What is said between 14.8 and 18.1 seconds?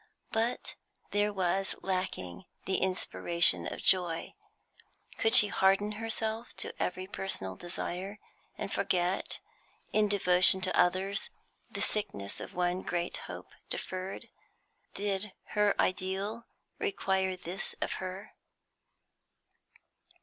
Did her ideal require this of